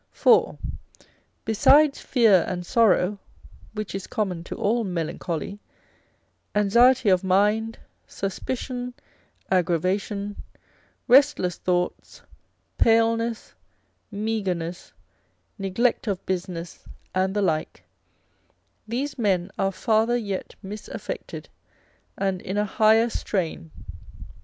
[0.13, 0.57] For
[1.45, 3.19] besides fear and sorrow,
[3.75, 5.59] which is common to all melancholy,
[6.55, 7.77] anxiety of mind,
[8.07, 8.95] suspicion,
[9.51, 10.41] aggravation,
[11.07, 12.23] restless thoughts,
[12.79, 13.53] paleness,
[14.09, 14.91] meagreness,
[15.59, 16.83] neglect of business,
[17.13, 17.83] and the like,
[18.87, 21.45] these men are farther yet misaffected,
[22.17, 23.69] and in a higher strain.